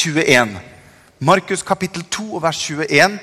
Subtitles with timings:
[0.00, 0.56] 21.
[1.18, 3.18] Markus kapittel 2 og vers 21.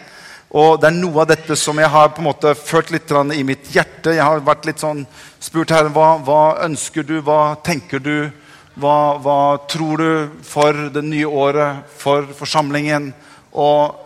[0.58, 3.43] Og det er noe av dette som jeg har på en måte følt litt i
[3.43, 4.13] mitt hjerte.
[4.13, 5.01] Jeg har vært litt sånn
[5.42, 8.29] spurt her, hva, hva ønsker du, hva tenker du?
[8.77, 13.09] Hva, hva, tror du for det nye året, for forsamlingen?
[13.57, 13.98] Og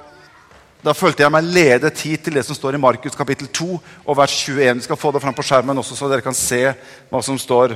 [0.81, 4.15] da følte jeg meg ledet hit til det som står i Markus kapittel 2 og
[4.17, 4.79] vers 21.
[4.79, 6.69] Vi skal få det fram på skjermen også, så dere kan se
[7.11, 7.75] hva som står.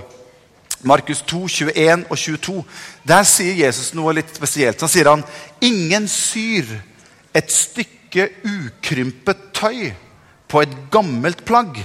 [0.86, 2.60] Markus 2, 21 og 22.
[3.10, 4.80] Der sier Jesus noe litt spesielt.
[4.80, 5.26] Så sier han
[5.66, 6.70] ingen syr
[7.36, 9.90] et stykke ukrympet tøy
[10.48, 11.80] på et gammelt plagg.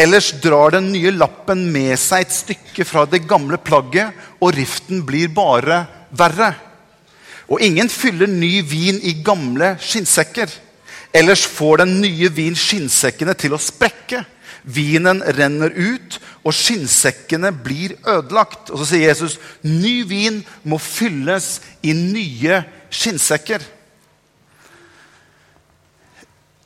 [0.00, 5.02] Ellers drar den nye lappen med seg et stykke fra det gamle plagget, og riften
[5.08, 5.82] blir bare
[6.16, 6.54] verre.
[7.50, 10.52] Og ingen fyller ny vin i gamle skinnsekker.
[11.12, 14.22] Ellers får den nye vin skinnsekkene til å sprekke.
[14.62, 18.70] Vinen renner ut, og skinnsekkene blir ødelagt.
[18.70, 23.64] Og så sier Jesus ny vin må fylles i nye skinnsekker.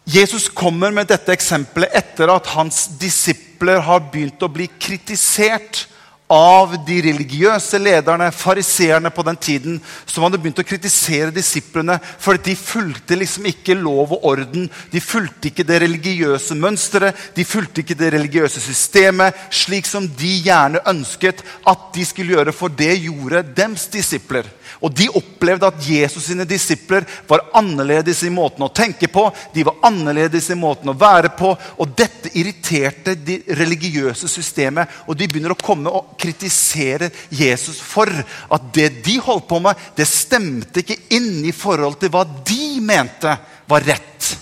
[0.04, 5.86] Jesus kommer med dette eksempelet etter at hans disipler har begynt å bli kritisert
[6.32, 9.74] av de religiøse lederne, fariseerne på den tiden,
[10.06, 14.64] som hadde begynt å kritisere disiplene fordi de fulgte liksom ikke lov og orden.
[14.92, 20.32] De fulgte ikke det religiøse mønsteret, de fulgte ikke det religiøse systemet slik som de
[20.46, 24.48] gjerne ønsket at de skulle gjøre, for det gjorde dems disipler.
[24.80, 29.26] Og De opplevde at Jesus sine disipler var annerledes i måten å tenke på.
[29.54, 31.52] De var annerledes i måten å være på.
[31.78, 34.90] Og Dette irriterte det religiøse systemet.
[35.08, 39.78] Og de begynner å komme og kritisere Jesus for at det de holdt på med,
[39.96, 43.36] det stemte ikke inn i forhold til hva de mente
[43.70, 44.34] var rett.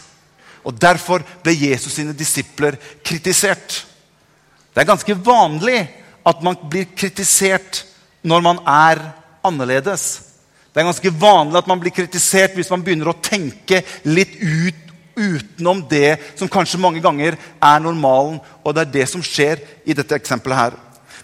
[0.63, 3.83] Og Derfor ble Jesus sine disipler kritisert.
[4.73, 5.81] Det er ganske vanlig
[6.25, 7.83] at man blir kritisert
[8.23, 9.01] når man er
[9.47, 10.07] annerledes.
[10.73, 14.79] Det er ganske vanlig at man blir kritisert hvis man begynner å tenke litt ut,
[15.13, 18.39] utenom det som kanskje mange ganger er normalen.
[18.65, 20.79] Og det er det som skjer i dette eksempelet her.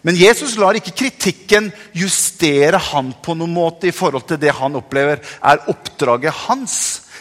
[0.04, 4.76] Men Jesus lar ikke kritikken justere han på noen måte i forhold til det han
[4.78, 6.76] opplever er oppdraget hans.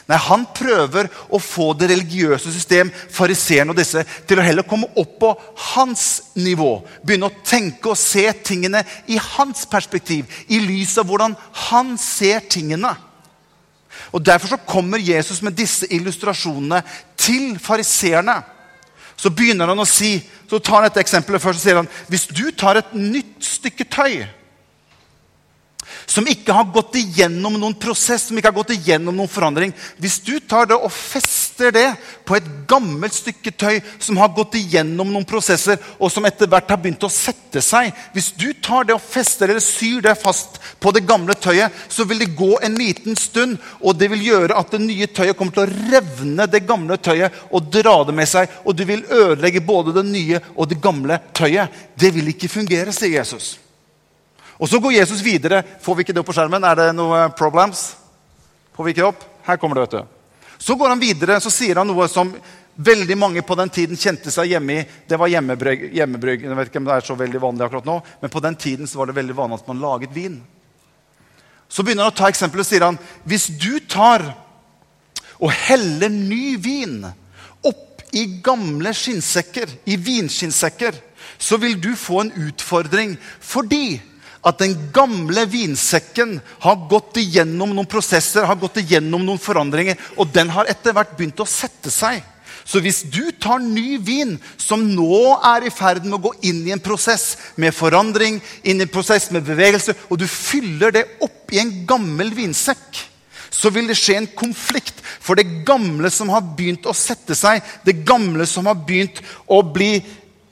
[0.07, 4.87] Nei, Han prøver å få det religiøse system, fariseerne og disse, til å heller komme
[4.95, 5.33] opp på
[5.73, 6.05] hans
[6.39, 6.77] nivå.
[7.03, 10.25] Begynne å tenke og se tingene i hans perspektiv.
[10.47, 11.35] I lys av hvordan
[11.67, 12.93] han ser tingene.
[14.15, 16.79] Og Derfor så kommer Jesus med disse illustrasjonene
[17.19, 18.39] til fariseerne.
[19.17, 22.27] Så begynner han å si, så tar han dette eksempelet først, så sier han hvis
[22.29, 24.21] du tar et nytt stykke tøy
[26.17, 30.17] som ikke har gått igjennom noen prosess, som ikke har gått igjennom noen forandring Hvis
[30.25, 31.87] du tar det og fester det
[32.25, 36.71] på et gammelt stykke tøy som har gått igjennom noen prosesser, og som etter hvert
[36.73, 40.57] har begynt å sette seg Hvis du tar det og fester eller syr det fast
[40.81, 44.57] på det gamle tøyet, så vil det gå en liten stund, og det vil gjøre
[44.57, 48.29] at det nye tøyet kommer til å revne det gamle tøyet og dra det med
[48.29, 51.73] seg, og du vil ødelegge både det nye og det gamle tøyet.
[51.97, 53.55] Det vil ikke fungere, sier Jesus.
[54.57, 55.63] Og Så går Jesus videre.
[55.81, 56.63] Får vi ikke det opp på skjermen?
[56.63, 57.95] Er det noe problems?
[58.75, 59.25] Får vi ikke det opp?
[59.45, 60.15] Her kommer det, vet du.
[60.57, 62.33] Så går han videre så sier han noe som
[62.77, 64.85] veldig mange på den tiden kjente seg hjemme i.
[65.09, 65.87] Det var hjemmebrygg.
[65.93, 66.43] hjemmebrygg.
[66.45, 68.89] Jeg vet ikke om det er så veldig vanlig akkurat nå, men på den tiden
[68.93, 70.41] var det veldig vanlig at man laget vin.
[71.69, 74.25] Så begynner han å ta eksempelet og sier han, hvis du tar
[75.37, 77.01] og heller ny vin
[77.65, 80.95] opp i gamle skinnsekker, i vinskinnsekker,
[81.37, 83.99] så vil du få en utfordring fordi
[84.45, 90.31] at den gamle vinsekken har gått igjennom noen prosesser, har gått igjennom noen forandringer, og
[90.33, 92.21] den har etter hvert begynt å sette seg.
[92.67, 96.65] Så hvis du tar ny vin, som nå er i ferd med å gå inn
[96.67, 101.05] i en prosess med forandring, inn i en prosess med bevegelse, og du fyller det
[101.23, 103.05] opp i en gammel vinsekk,
[103.57, 104.99] så vil det skje en konflikt.
[105.23, 109.61] For det gamle som har begynt å sette seg, det gamle som har begynt å
[109.63, 110.01] bli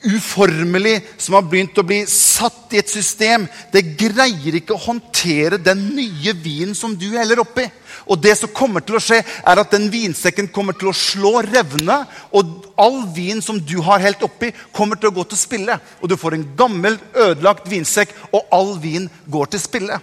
[0.06, 5.58] uformelig, som har begynt å bli satt i et system, det greier ikke å håndtere
[5.62, 7.66] den nye vinen som du heller oppi.
[8.06, 11.40] Og det som kommer til å skje, er at den vinsekken kommer til å slå
[11.46, 11.98] revne.
[12.36, 15.78] Og all vin som du har helt oppi, kommer til å gå til spille.
[16.00, 19.98] Og du får en gammel, ødelagt vinsekk, og all vin går til spille.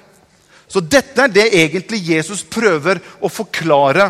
[0.67, 4.09] Så dette er det egentlig Jesus prøver å forklare,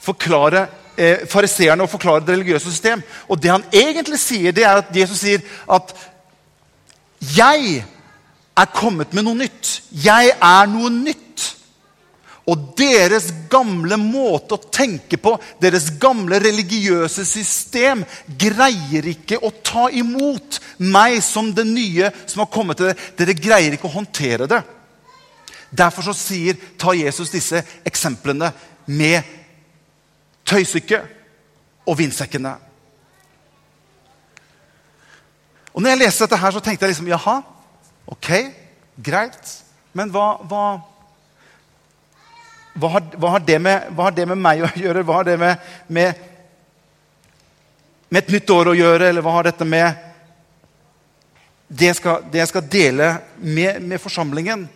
[0.00, 0.68] forklare
[1.00, 3.02] eh, fariseerne å forklare det religiøse system.
[3.28, 5.94] Og det han egentlig sier, det er at Jesus sier at
[7.20, 7.84] 'Jeg
[8.56, 9.80] er kommet med noe nytt.
[9.92, 11.56] Jeg er noe nytt.'
[12.50, 19.86] Og deres gamle måte å tenke på, deres gamle religiøse system, greier ikke å ta
[19.92, 22.96] imot meg som det nye som har kommet til dere.
[23.16, 24.62] Dere greier ikke å håndtere det.
[25.70, 28.50] Derfor så sier, tar Jesus disse eksemplene
[28.86, 29.22] med
[30.50, 32.56] tøystykket og vindsekkene.
[35.74, 37.36] Og når jeg leste dette, her, så tenkte jeg liksom jaha,
[38.10, 38.30] ok,
[39.04, 39.52] greit.
[39.96, 40.64] Men hva, hva,
[42.74, 45.04] hva, har, hva, har med, hva, har, det med, meg å gjøre?
[45.06, 46.26] Hva har det med, med,
[48.10, 49.08] med et nytt år å gjøre?
[49.10, 50.06] Eller hva har dette med
[51.70, 54.66] det jeg skal, det jeg skal dele med, med forsamlingen?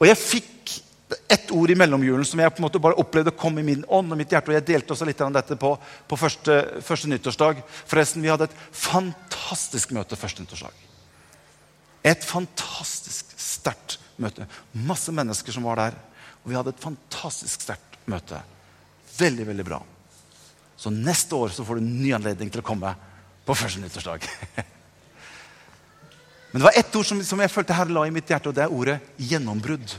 [0.00, 0.78] Og jeg fikk
[1.28, 4.12] ett ord i mellomjulen som jeg på en måte bare opplevde kom i min ånd
[4.12, 4.52] og mitt hjerte.
[4.52, 5.72] og Jeg delte også litt av dette på,
[6.08, 7.62] på første, første, nyttårsdag.
[7.90, 10.74] Forresten, Vi hadde et fantastisk møte første nyttårsdag.
[12.12, 14.46] Et fantastisk sterkt møte.
[14.72, 15.98] Masse mennesker som var der.
[16.42, 18.42] Og vi hadde et fantastisk sterkt møte.
[19.18, 19.82] Veldig, veldig bra.
[20.76, 22.94] Så neste år så får du ny anledning til å komme
[23.46, 24.26] på første nyttårsdag.
[26.52, 28.56] Men det var ett ord som, som jeg følte her la i mitt hjerte, og
[28.56, 29.94] det er ordet gjennombrudd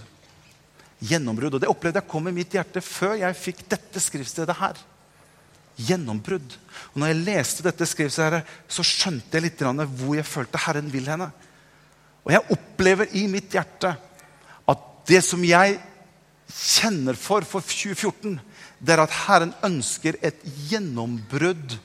[1.04, 1.58] gjennombrudd.
[1.58, 4.80] Og det opplevde jeg kom i mitt hjerte før jeg fikk dette skriftstedet her.
[5.84, 6.58] Gjennombrudd.
[6.94, 11.10] Og når jeg leste dette skriftstedet, så skjønte jeg litt hvor jeg følte Herren vil
[11.10, 11.32] henne.
[12.24, 13.96] Og jeg opplever i mitt hjerte
[14.72, 15.80] at det som jeg
[16.54, 18.38] kjenner for for 2014,
[18.84, 20.40] det er at Herren ønsker et
[20.70, 21.78] gjennombrudd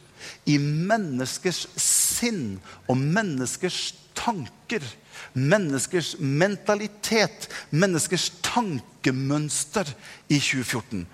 [0.49, 3.93] i menneskers sinn og menneskers
[4.29, 4.85] tanker
[5.33, 9.89] menneskers mentalitet, menneskers tankemønster
[10.29, 11.07] i 2014.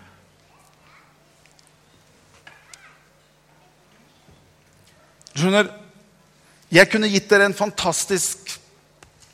[5.35, 5.71] Du skjønner,
[6.75, 8.55] jeg kunne gitt dere en fantastisk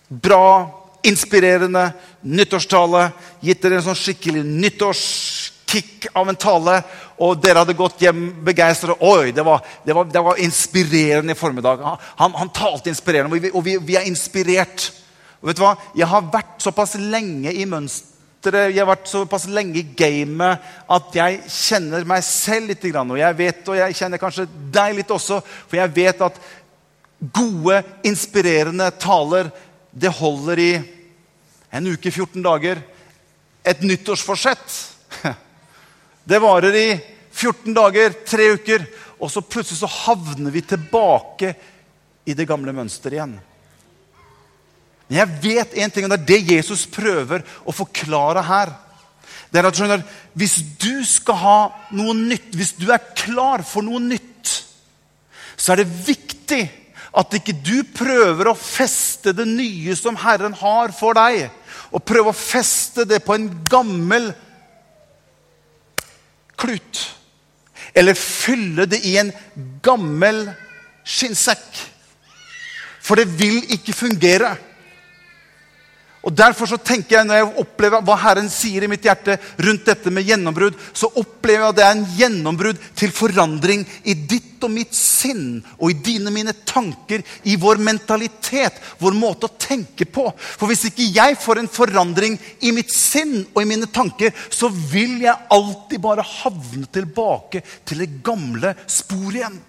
[0.09, 0.69] bra,
[1.05, 1.91] inspirerende
[2.25, 3.11] nyttårstale.
[3.45, 6.81] Gitt dere en sånn skikkelig nyttårskick av en tale.
[7.21, 9.03] Og dere hadde gått hjem begeistret.
[9.05, 11.83] Oi, det var, det, det var, inspirerende i formiddag.
[12.17, 14.87] Han, han talte inspirerende, og vi, og vi, vi er inspirert.
[15.41, 15.75] Og vet du hva?
[15.97, 21.17] Jeg har vært såpass lenge i mønsteret, jeg har vært såpass lenge i gamet at
[21.19, 22.87] jeg kjenner meg selv litt.
[22.89, 26.41] Og jeg vet, og jeg kjenner kanskje deg litt også, for jeg vet at
[27.37, 29.53] gode, inspirerende taler,
[29.93, 30.71] det holder i
[31.77, 32.81] en uke, 14 dager.
[33.61, 34.79] Et nyttårsforsett
[36.25, 36.89] Det varer i
[37.31, 38.85] 14 dager, tre uker,
[39.21, 41.55] og så plutselig så havner vi tilbake
[42.29, 43.37] i det gamle mønsteret igjen.
[45.09, 48.73] Men jeg vet en ting, og det er det Jesus prøver å forklare her.
[49.51, 50.05] Det er at skjønner,
[50.39, 54.53] Hvis du skal ha noe nytt, hvis du er klar for noe nytt,
[55.59, 56.63] så er det viktig
[57.11, 61.51] at ikke du prøver å feste det nye som Herren har for deg,
[61.91, 64.31] og prøve å feste det på en gammel
[66.61, 67.05] klut.
[67.95, 69.33] Eller fylle det i en
[69.83, 70.45] gammel
[71.07, 71.81] skinnsekk.
[73.01, 74.55] For det vil ikke fungere.
[76.21, 79.87] Og Derfor så tenker jeg, når jeg opplever hva Herren sier i mitt hjerte rundt
[79.89, 84.61] dette med gjennombrudd, så opplever jeg at det er en gjennombrudd til forandring i ditt
[84.61, 90.05] og mitt sinn og i dine mine tanker, i vår mentalitet, vår måte å tenke
[90.05, 90.27] på.
[90.37, 92.37] For hvis ikke jeg får en forandring
[92.69, 98.05] i mitt sinn og i mine tanker, så vil jeg alltid bare havne tilbake til
[98.05, 99.61] det gamle sporet igjen.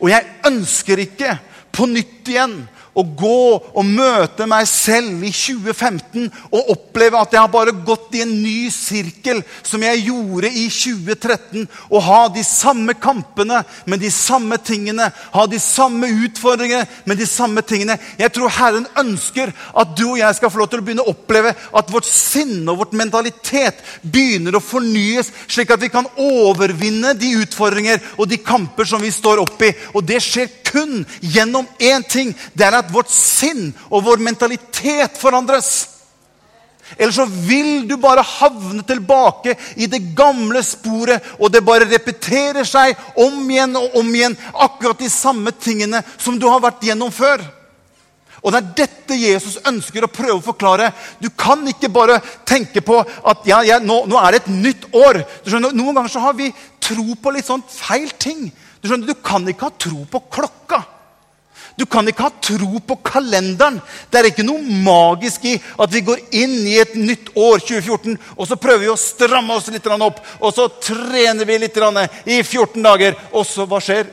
[0.00, 1.36] Og jeg ønsker ikke
[1.76, 2.62] på nytt igjen
[2.94, 8.16] å gå og møte meg selv i 2015 og oppleve at jeg har bare gått
[8.18, 11.68] i en ny sirkel som jeg gjorde i 2013.
[11.90, 15.10] Og ha de samme kampene med de samme tingene.
[15.34, 17.98] Ha de samme utfordringene med de samme tingene.
[18.18, 21.14] Jeg tror Herren ønsker at du og jeg skal få lov til å begynne å
[21.14, 27.14] oppleve at vårt sinn og vårt mentalitet begynner å fornyes, slik at vi kan overvinne
[27.18, 29.70] de utfordringer og de kamper som vi står oppi.
[29.94, 32.34] Og det skjer kun gjennom én ting.
[32.54, 35.70] Det er at vårt sinn og vår mentalitet forandres.
[36.96, 42.66] Eller så vil du bare havne tilbake i det gamle sporet, og det bare repeterer
[42.66, 47.12] seg om igjen og om igjen, akkurat de samme tingene som du har vært gjennom
[47.14, 47.44] før.
[48.40, 50.88] Og Det er dette Jesus ønsker å prøve å forklare.
[51.20, 54.86] Du kan ikke bare tenke på at ja, ja, nå, nå, er det et nytt
[54.96, 55.20] år.
[55.44, 56.48] Du Skjønner, noen ganger så har vi
[56.80, 58.48] tro på litt sånn feil ting.
[58.80, 60.80] Du skjønner, du kan ikke ha tro på klokka.
[61.78, 63.78] Du kan ikke ha tro på kalenderen.
[64.10, 68.16] Det er ikke noe magisk i at vi går inn i et nytt år, 2014,
[68.36, 70.20] og så prøver vi å stramme oss litt opp.
[70.40, 71.78] Og så trener vi litt
[72.26, 74.10] i 14 dager, og så hva skjer?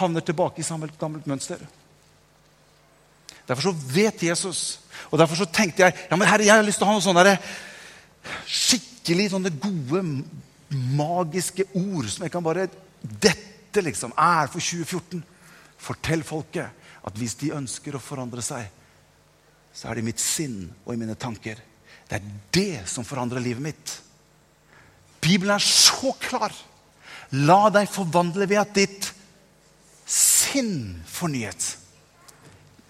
[0.00, 1.60] Havner tilbake i samme gammelt mønster.
[3.46, 6.80] Derfor så vet Jesus, og derfor så tenkte jeg ja, men herre, jeg har lyst
[6.80, 7.36] til å ha noen sånne
[8.48, 10.00] skikkelig sånne gode,
[10.96, 12.70] magiske ord som jeg kan bare
[13.04, 15.20] Dette liksom er for 2014.
[15.84, 18.64] Fortell folket at hvis de ønsker å forandre seg,
[19.74, 21.58] så er det i mitt sinn og i mine tanker.
[22.08, 23.94] Det er det som forandrer livet mitt.
[25.24, 26.54] Bibelen er så klar.
[27.44, 29.08] La deg forvandle ved at ditt
[30.06, 31.72] sinn fornyet.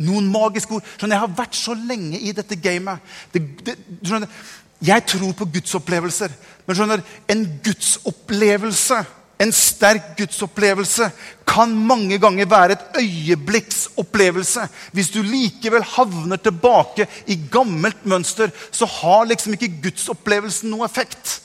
[0.05, 0.87] Noen magiske ord.
[0.97, 3.15] Skjønner, jeg har vært så lenge i dette gamet.
[3.33, 4.45] Det, det, skjønner,
[4.85, 6.35] jeg tror på gudsopplevelser.
[6.67, 8.99] Men skjønner, en gudsopplevelse,
[9.43, 11.09] en sterk gudsopplevelse,
[11.47, 14.69] kan mange ganger være et øyeblikksopplevelse.
[14.93, 21.41] Hvis du likevel havner tilbake i gammelt mønster, så har liksom ikke gudsopplevelsen noe effekt.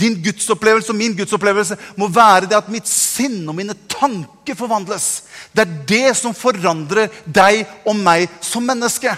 [0.00, 5.22] Din gudsopplevelse og min gudsopplevelse må være det at mitt sinn og mine tanker forvandles.
[5.54, 9.14] Det er det som forandrer deg og meg som menneske.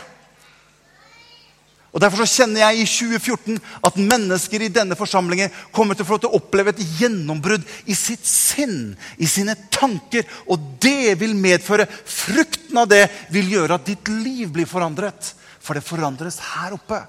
[1.96, 3.54] Og Derfor så kjenner jeg i 2014
[3.88, 8.92] at mennesker i denne forsamlingen kommer til å få oppleve et gjennombrudd i sitt sinn,
[9.16, 10.28] i sine tanker.
[10.52, 15.32] Og det vil medføre Frukten av det vil gjøre at ditt liv blir forandret.
[15.56, 17.00] For det forandres her oppe.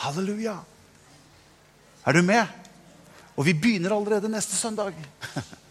[0.00, 0.56] Halleluja.
[2.08, 2.48] Er du med?
[3.36, 4.96] Og vi begynner allerede neste søndag.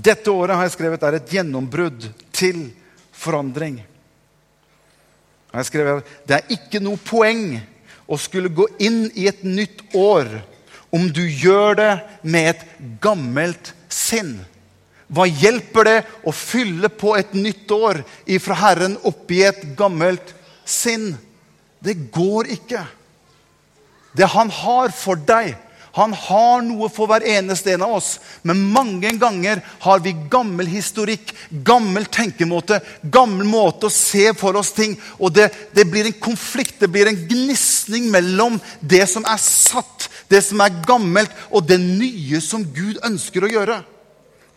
[0.00, 2.68] Dette året har jeg skrevet er et gjennombrudd til
[3.12, 3.80] forandring.
[5.50, 7.58] Jeg har skrevet, Det er ikke noe poeng
[8.08, 10.30] å skulle gå inn i et nytt år
[10.94, 11.92] om du gjør det
[12.22, 12.64] med et
[13.02, 14.38] gammelt sinn.
[15.10, 20.32] Hva hjelper det å fylle på et nytt år ifra Herren oppi et gammelt
[20.64, 21.12] sinn?
[21.82, 22.84] Det går ikke.
[24.14, 25.56] Det han har for deg
[25.96, 28.12] Han har noe for hver eneste en av oss.
[28.46, 31.32] Men mange ganger har vi gammel historikk,
[31.66, 34.96] gammel tenkemåte, gammel måte å se for oss ting.
[35.18, 40.08] Og det, det blir en konflikt, det blir en gnisning mellom det som er satt,
[40.30, 43.80] det som er gammelt, og det nye som Gud ønsker å gjøre.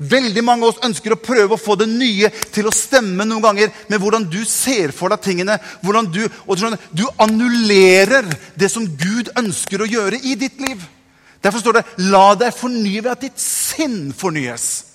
[0.04, 3.44] Veldig mange av oss ønsker å prøve å få det nye til å stemme noen
[3.44, 5.60] ganger med hvordan du ser for deg tingene.
[5.82, 6.60] hvordan Du, og
[6.92, 10.82] du annullerer det som Gud ønsker å gjøre i ditt liv.
[11.44, 14.86] Derfor står det 'la deg fornye ved at ditt sinn fornyes'.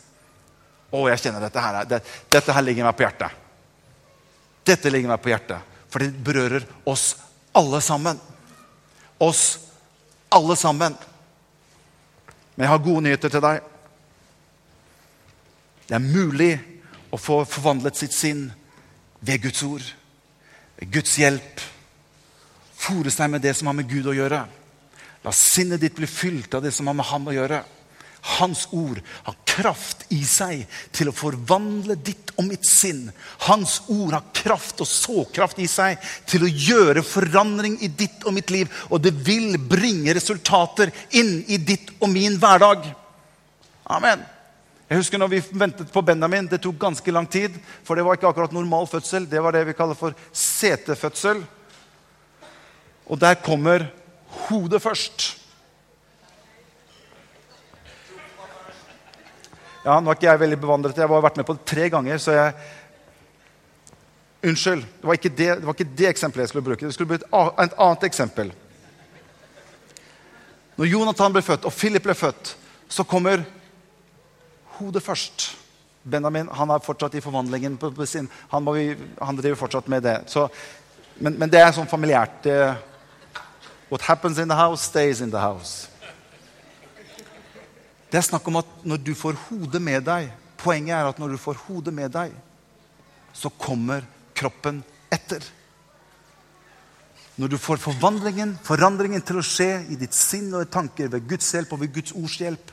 [0.88, 1.84] Å, jeg kjenner dette her.
[1.84, 2.00] Det,
[2.30, 3.30] dette her ligger meg på hjertet.
[4.64, 7.16] Dette ligger meg på hjertet, for det berører oss
[7.52, 8.20] alle sammen.
[9.20, 9.58] Oss
[10.32, 10.96] alle sammen.
[12.54, 13.60] Men jeg har gode nyheter til deg.
[15.88, 16.52] Det er mulig
[17.12, 18.48] å få forvandlet sitt sinn
[19.20, 19.84] ved Guds ord,
[20.80, 21.60] ved Guds hjelp.
[22.78, 24.46] Fore seg med det som har med Gud å gjøre.
[25.28, 27.58] La sinnet ditt bli fylt av det som har med ham å gjøre.
[28.38, 30.62] Hans ord har kraft i seg
[30.96, 33.02] til å forvandle ditt og mitt sinn.
[33.44, 38.38] Hans ord har kraft og såkraft i seg til å gjøre forandring i ditt og
[38.38, 38.72] mitt liv.
[38.88, 42.88] Og det vil bringe resultater inn i ditt og min hverdag.
[43.84, 44.24] Amen.
[44.88, 46.48] Jeg husker når vi ventet på Benjamin.
[46.48, 47.60] Det tok ganske lang tid.
[47.84, 49.28] For det var ikke akkurat normal fødsel.
[49.28, 51.44] Det var det vi kaller for setefødsel.
[53.12, 53.90] Og der kommer
[54.48, 55.28] hodet først.
[59.84, 60.98] Ja, Nå er ikke jeg veldig bevandret.
[60.98, 62.18] Jeg har vært med på det tre ganger.
[62.18, 62.54] så jeg...
[64.48, 64.84] Unnskyld.
[65.00, 66.86] Det var, ikke det, det var ikke det eksempelet jeg skulle bruke.
[66.86, 68.52] Det skulle bli et annet eksempel.
[70.78, 72.52] Når Jonathan ble født, og Philip ble født,
[72.88, 73.42] så kommer
[74.78, 75.48] hodet først.
[76.08, 77.76] Benjamin han er fortsatt i forvandlingen.
[77.80, 80.16] På, sin, han, vi, han, driver fortsatt med det.
[80.30, 80.46] Så,
[81.18, 82.38] men, men, det er sånn familiært.
[82.46, 82.58] Det,
[83.88, 85.88] what happens in the house, stays in the house.
[88.08, 91.36] Det er snakk om at når du får hodet med deg Poenget er at når
[91.36, 92.32] du får hodet med deg,
[93.30, 94.02] så kommer
[94.34, 94.80] kroppen
[95.14, 95.44] etter.
[97.38, 101.28] Når du får forvandlingen, forandringen til å skje i ditt sinn og i tanker ved
[101.30, 102.72] Guds hjelp og ved Guds ords hjelp,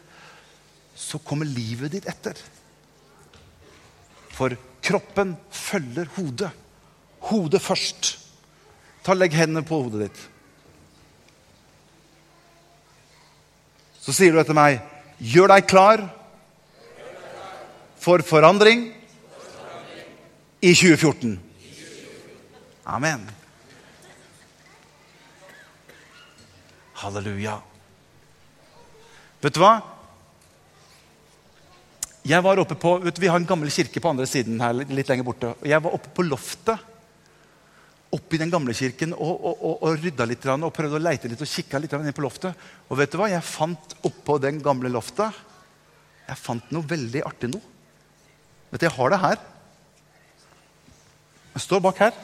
[0.98, 2.42] så kommer livet ditt etter.
[4.34, 6.50] For kroppen følger hodet.
[7.30, 8.16] Hodet først.
[9.06, 10.26] Ta Legg hendene på hodet ditt.
[14.06, 14.84] Så sier du etter meg,
[15.18, 16.04] gjør deg klar
[17.98, 18.92] for forandring
[20.62, 21.40] i 2014.
[22.86, 23.24] Amen.
[27.02, 27.58] Halleluja.
[29.42, 29.74] Vet du hva?
[32.26, 34.74] Jeg var oppe på, vet du, Vi har en gammel kirke på andre siden her.
[34.74, 35.56] litt lenger borte.
[35.58, 36.94] og Jeg var oppe på loftet
[38.16, 41.30] oppe i den gamle kirken og, og, og, og rydda litt og prøvde å leite
[41.32, 42.56] litt og kikka litt ned på loftet.
[42.90, 43.28] Og vet du hva?
[43.32, 45.44] Jeg fant oppå den gamle loftet
[46.26, 47.74] jeg fant noe veldig artig noe.
[48.72, 49.42] Vet du, Jeg har det her.
[51.54, 52.16] Jeg står bak her.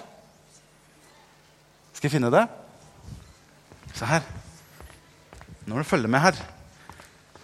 [1.94, 2.48] Skal jeg finne det?
[3.94, 4.26] Se her.
[5.68, 6.40] Nå må du følge med her.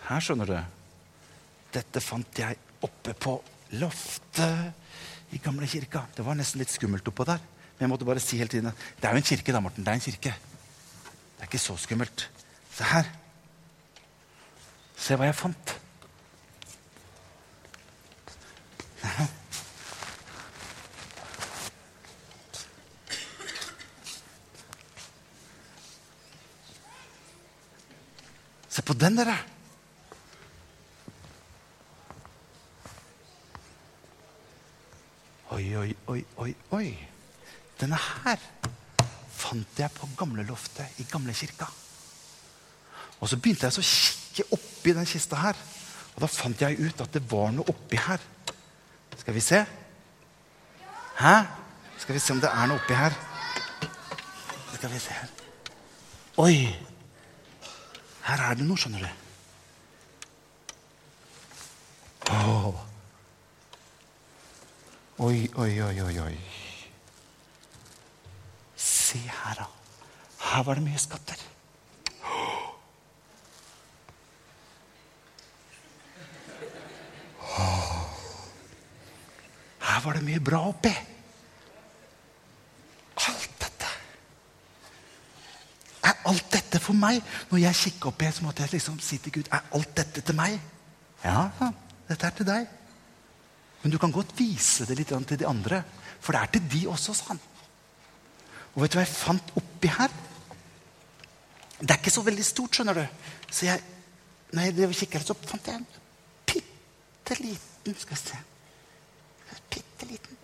[0.07, 0.57] Her, skjønner du.
[1.75, 3.37] Dette fant jeg oppe på
[3.77, 6.07] loftet i gamle kirka.
[6.15, 7.43] Det var nesten litt skummelt oppå der.
[7.77, 9.85] Men jeg måtte bare si hele tiden at det er jo en kirke, da, Morten.
[9.85, 10.33] Det er en kirke.
[11.37, 12.29] Det er ikke så skummelt.
[12.73, 13.05] Se her.
[14.97, 15.75] Se hva jeg fant.
[28.69, 29.37] Se på den, dere!
[35.53, 37.16] Oi, oi, oi, oi, oi.
[37.77, 38.41] Denne her
[39.37, 41.67] fant jeg på gamleloftet i gamlekirka.
[43.21, 45.59] Og så begynte jeg å kikke oppi den kista her.
[46.15, 48.21] Og da fant jeg ut at det var noe oppi her.
[49.17, 49.61] Skal vi se?
[51.17, 51.35] Hæ?
[51.97, 53.15] Skal vi se om det er noe oppi her?
[54.73, 55.31] Skal vi se her.
[56.37, 56.57] Oi!
[58.27, 59.09] Her er det noe, skjønner du.
[62.33, 62.83] Åh.
[65.25, 66.56] Oi, oi, oi, oi, oi.
[69.17, 69.65] Se her, da.
[70.51, 71.39] Her var det mye skatter.
[79.87, 80.91] Her var det mye bra oppi.
[83.25, 83.89] Alt dette.
[86.03, 87.23] Er alt dette for meg?
[87.49, 90.37] Når jeg kikker oppi, så måtte jeg liksom si til Gud Er alt dette til
[90.37, 90.59] meg?
[91.25, 91.49] Ja,
[92.05, 92.69] dette er til deg.
[93.81, 95.81] Men du kan godt vise det litt til de andre,
[96.19, 97.47] for det er til de også, sa han.
[98.77, 100.11] Og vet du hva jeg fant oppi her?
[101.81, 103.05] Det er ikke så veldig stort, skjønner du.
[103.49, 103.81] Så jeg,
[104.53, 105.87] når jeg drev og kikket, så fant jeg en
[106.45, 108.37] bitte liten Skal vi se
[109.73, 110.37] bitte liten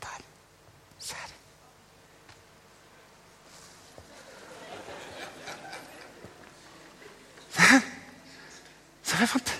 [0.00, 0.24] Der.
[0.98, 1.32] Se her.
[9.02, 9.56] Se hva jeg fant.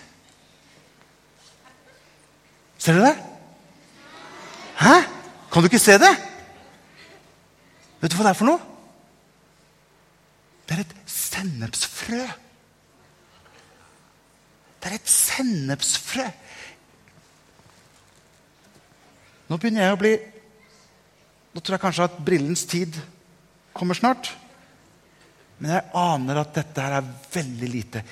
[2.79, 3.17] Ser du det?
[4.81, 4.95] Hæ?
[5.53, 6.34] Kan du ikke se det?
[8.05, 8.61] Vet du hva det er for noe?
[10.69, 12.19] Det er et sennepsfrø.
[14.77, 16.27] Det er et sennepsfrø.
[19.49, 20.13] Nå begynner jeg å bli
[21.55, 22.97] Nå tror jeg kanskje at brillens tid
[23.73, 24.33] kommer snart.
[25.63, 28.03] Men jeg aner at dette her er veldig lite.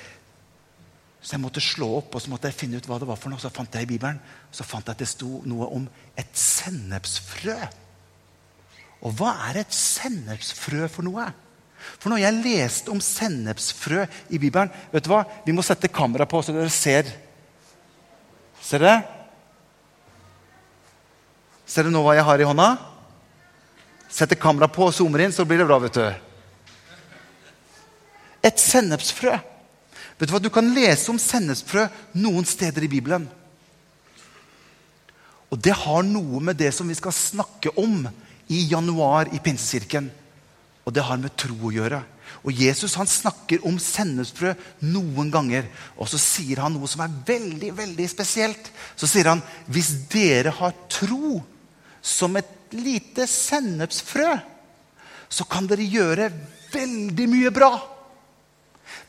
[1.19, 3.29] Så jeg måtte slå opp og så måtte jeg finne ut hva det var for
[3.29, 3.43] noe.
[3.43, 5.85] Så fant jeg i Bibelen så fant jeg at det sto noe om
[6.17, 7.59] et sennepsfrø.
[9.03, 11.27] Og hva er et sennepsfrø for noe?
[11.99, 15.25] For når jeg leste om sennepsfrø i Bibelen vet du hva?
[15.43, 17.09] Vi må sette kamera på, så dere ser.
[18.63, 19.03] Ser dere?
[21.67, 22.69] Ser dere nå hva jeg har i hånda?
[24.13, 25.79] Setter kamera på og zoomer inn, så blir det bra.
[25.81, 26.05] vet du.
[28.43, 29.35] Et sennepsfrø.
[30.19, 30.39] Vet Du hva?
[30.43, 33.25] Du kan lese om sennepsfrø noen steder i Bibelen.
[35.49, 38.07] Og det har noe med det som vi skal snakke om
[38.51, 40.09] i januar i Pinsekirken.
[40.83, 42.01] Og det har med tro å gjøre.
[42.43, 44.53] Og Jesus han snakker om sennepsfrø
[44.83, 45.67] noen ganger.
[45.95, 48.71] Og så sier han noe som er veldig veldig spesielt.
[48.99, 51.39] Så sier han hvis dere har tro
[52.03, 54.33] som et lite sennepsfrø,
[55.29, 56.27] så kan dere gjøre
[56.73, 57.71] veldig mye bra.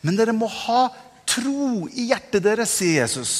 [0.04, 0.86] Men dere må ha
[1.26, 3.34] tro i hjertet deres, sier Jesus.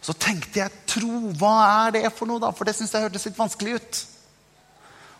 [0.00, 1.54] Så tenkte jeg tro, hva
[1.86, 2.52] er det for noe, da?
[2.56, 4.00] For det syns jeg hørtes litt vanskelig ut.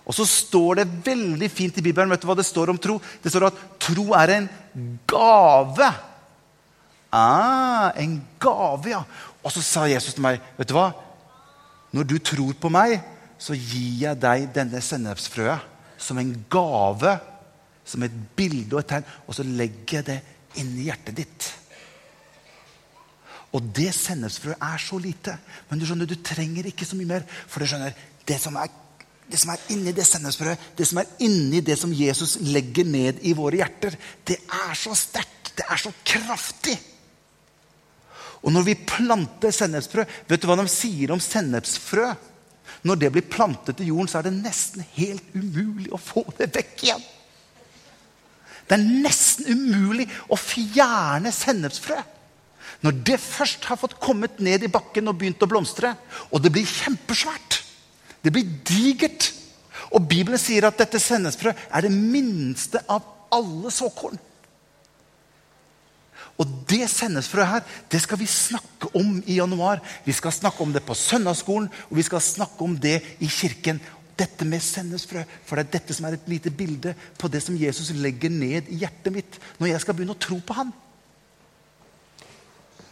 [0.08, 2.98] Og så står det veldig fint i Bibelen vet du hva det står om tro?
[3.22, 4.48] Det står at tro er en
[5.08, 5.90] gave.
[7.12, 9.04] Ah, en gave, ja.
[9.42, 10.90] Og så sa Jesus til meg, vet du hva?
[11.94, 13.00] Når du tror på meg,
[13.40, 15.68] så gir jeg deg denne sennepsfrøet
[16.00, 17.16] som en gave,
[17.84, 20.20] som et bilde og et tegn, og så legger jeg det
[20.60, 21.48] inni hjertet ditt.
[23.56, 25.34] Og det sennepsfrøet er så lite.
[25.68, 27.24] Men du skjønner, du trenger ikke så mye mer.
[27.50, 27.96] For du skjønner,
[28.28, 28.70] det som er,
[29.30, 33.20] det som er inni det sennepsfrøet, det som er inni det som Jesus legger ned
[33.26, 33.94] i våre hjerter,
[34.26, 35.52] det er så sterkt.
[35.56, 36.76] Det er så kraftig.
[38.40, 42.06] Og når vi planter sennepsfrø Vet du hva de sier om sennepsfrø?
[42.86, 46.48] Når det blir plantet i jorden, så er det nesten helt umulig å få det
[46.54, 47.02] vekk igjen.
[48.70, 51.98] Det er nesten umulig å fjerne sennepsfrø.
[52.86, 55.90] Når det først har fått kommet ned i bakken og begynt å blomstre,
[56.30, 57.49] og det blir kjempesvært,
[58.24, 59.32] det blir digert
[59.90, 63.02] Og Bibelen sier at dette sennepsfrø er det minste av
[63.34, 64.18] alle såkorn.
[66.40, 69.82] Og det sennepsfrøet her, det skal vi snakke om i januar.
[70.06, 73.80] Vi skal snakke om det på søndagsskolen, og vi skal snakke om det i kirken.
[74.16, 75.24] Dette med sennepsfrø.
[75.48, 78.70] For det er dette som er et lite bilde på det som Jesus legger ned
[78.70, 80.72] i hjertet mitt når jeg skal begynne å tro på han.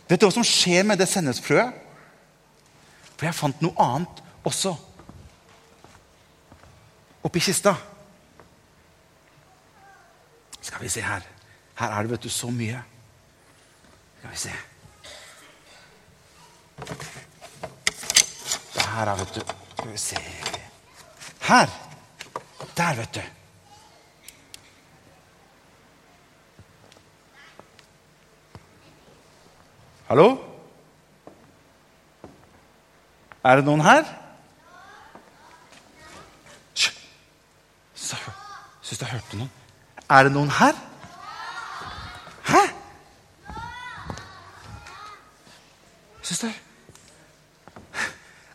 [0.09, 1.73] Vet du hva som skjer med det sennepsfrøet?
[3.15, 4.75] For jeg fant noe annet også
[7.29, 7.75] oppi kista.
[10.61, 11.21] Skal vi se her.
[11.79, 12.83] Her er det vet du, så mye.
[14.19, 14.53] Skal vi se.
[18.89, 19.41] Her er vet du.
[19.77, 20.17] Skal vi se
[21.49, 21.69] Her!
[22.77, 23.21] Der, vet du.
[30.09, 30.27] Hallo?
[33.45, 34.28] Er det noen her?
[38.99, 39.51] Syns jeg hørte noen.
[40.11, 40.79] Er det noen her?
[42.49, 42.63] Hæ?
[46.27, 46.57] Søster?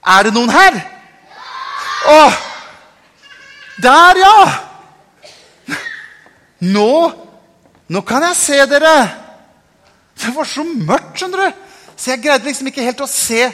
[0.04, 0.76] Er det noen her?
[2.12, 2.18] Å!
[3.86, 4.40] Der, ja!
[6.74, 6.90] Nå
[7.94, 8.92] Nå kan jeg se dere.
[10.18, 11.62] Det var så mørkt, skjønner du.
[11.96, 13.46] Så jeg greide liksom ikke helt å se.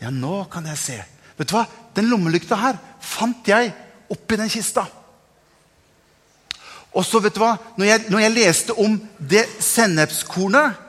[0.00, 0.98] Ja, nå kan jeg se.
[1.38, 1.62] Vet du hva?
[1.94, 3.70] Den lommelykta her fant jeg
[4.10, 4.86] oppi den kista.
[6.92, 7.54] Og så, vet du hva?
[7.80, 10.80] Når jeg, når jeg leste om det sennepskornet,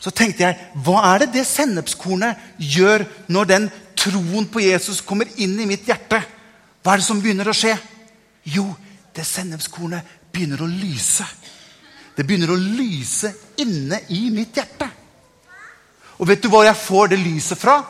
[0.00, 3.68] så tenkte jeg Hva er det det sennepskornet gjør når den
[4.00, 6.20] troen på Jesus kommer inn i mitt hjerte?
[6.80, 7.74] Hva er det som begynner å skje?
[8.48, 8.66] Jo,
[9.16, 11.26] det sennepskornet begynner å lyse.
[12.16, 14.88] Det begynner å lyse inne i mitt hjerte.
[16.20, 17.80] Og vet du hva jeg får det lyset fra?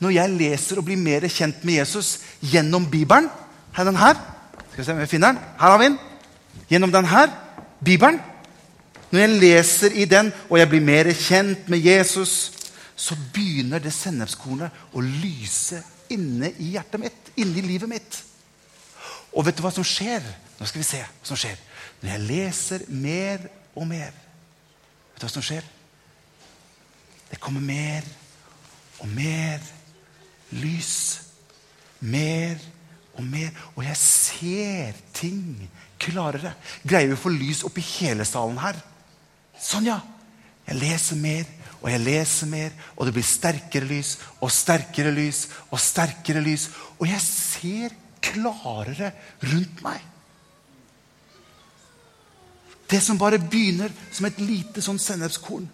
[0.00, 3.28] Når jeg leser og blir mer kjent med Jesus gjennom Bibelen.
[3.76, 4.20] Her er den her.
[4.70, 5.42] Skal vi se om jeg finner den.
[5.58, 5.98] Her har vi den
[6.70, 7.26] gjennom denne
[7.84, 8.20] Bibelen.
[9.10, 12.52] Når jeg leser i den, og jeg blir mer kjent med Jesus,
[12.96, 15.80] så begynner det sennepskornet å lyse
[16.12, 18.18] inne i hjertet mitt, inne i livet mitt.
[19.32, 20.24] Og vet du hva som skjer?
[20.58, 21.58] Nå skal vi se hva som skjer.
[22.02, 24.24] Når jeg leser mer og mer
[25.18, 25.64] Vet du hva som skjer?
[27.26, 28.04] Det kommer mer
[29.02, 29.64] og mer
[30.54, 30.92] lys.
[31.98, 32.54] Mer
[33.18, 33.50] og mer.
[33.74, 35.66] Og jeg ser ting
[36.00, 36.54] klarere.
[36.82, 38.78] Greier vi å få lys oppi hele salen her?
[39.58, 40.00] Sånn, ja.
[40.68, 41.46] Jeg leser mer
[41.78, 46.66] og jeg leser mer, og det blir sterkere lys og sterkere lys og sterkere lys.
[46.98, 49.12] Og jeg ser klarere
[49.46, 50.02] rundt meg.
[52.88, 55.68] Det som bare begynner som et lite sånn sennepskorn.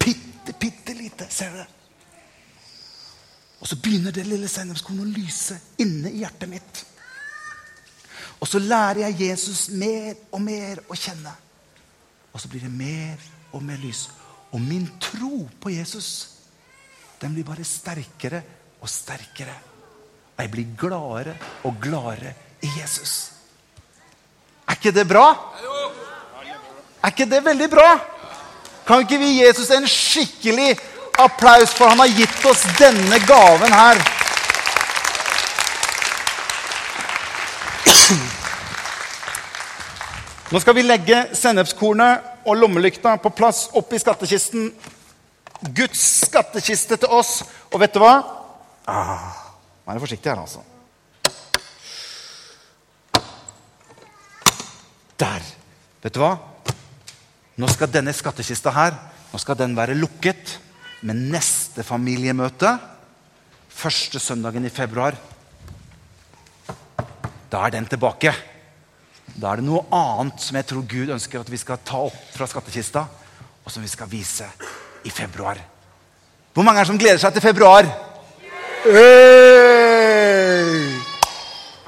[0.00, 1.28] Bitte, bitte lite.
[1.30, 1.66] Ser det?
[3.60, 6.82] Og så begynner det lille sennepskornet å lyse inne i hjertet mitt.
[8.40, 11.32] Og så lærer jeg Jesus mer og mer å kjenne.
[12.32, 13.20] Og så blir det mer
[13.56, 14.06] og mer lys.
[14.52, 16.32] Og min tro på Jesus
[17.20, 18.42] den blir bare sterkere
[18.82, 19.54] og sterkere.
[20.36, 23.14] Og jeg blir gladere og gladere i Jesus.
[24.68, 25.24] Er ikke det bra?
[27.02, 27.88] Er ikke det veldig bra?
[28.86, 30.76] Kan ikke vi gi Jesus en skikkelig
[31.18, 34.02] applaus for han har gitt oss denne gaven her?
[40.52, 44.70] Nå skal vi legge sennepskornet og lommelykta på plass oppi skattkisten.
[45.74, 47.40] Guds skattkiste til oss.
[47.72, 48.14] Og vet du hva?
[48.86, 49.42] Ah,
[49.86, 50.62] Vær forsiktig her, altså.
[55.18, 55.42] Der.
[56.02, 56.32] Vet du hva?
[57.56, 58.96] Nå skal denne skattkista her
[59.32, 60.54] nå skal den være lukket
[61.04, 62.70] med neste familiemøte
[63.76, 65.18] første søndagen i februar.
[67.56, 68.34] Da er den tilbake.
[69.32, 72.18] Da er det noe annet som jeg tror Gud ønsker at vi skal ta opp
[72.34, 73.06] fra skattkista,
[73.64, 74.44] og som vi skal vise
[75.08, 75.56] i februar.
[76.52, 77.88] Hvor mange er det som gleder seg til februar?
[78.84, 80.20] Hey!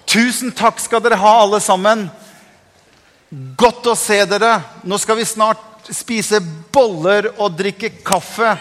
[0.09, 2.09] Tusen takk skal dere ha, alle sammen.
[3.61, 4.55] Godt å se dere.
[4.89, 6.41] Nå skal vi snart spise
[6.73, 8.57] boller og drikke kaffe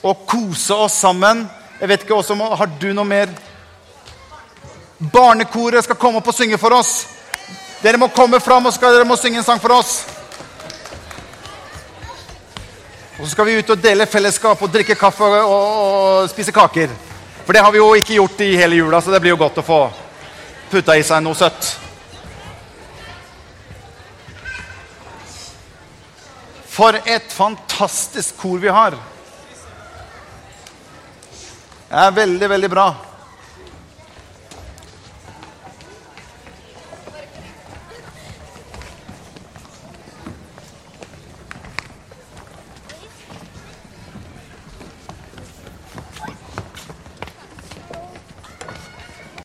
[0.00, 1.44] og kose oss sammen.
[1.76, 3.28] Jeg vet ikke også, Har du noe mer?
[4.98, 7.06] Barnekoret skal komme opp og synge for oss.
[7.82, 10.00] Dere må komme fram og skal, dere må synge en sang for oss.
[13.18, 16.90] Og så skal vi ut og dele fellesskap og drikke kaffe og, og, spise kaker.
[17.46, 19.62] For det har vi jo ikke gjort i hele jula, så det blir jo godt
[19.62, 19.78] å få
[20.70, 21.70] putta i seg noe søtt.
[26.78, 28.98] For et fantastisk kor vi har.
[31.88, 32.88] Det er veldig, veldig bra.